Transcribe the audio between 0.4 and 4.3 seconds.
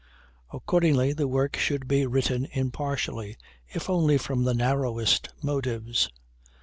Accordingly the work should be written impartially, if only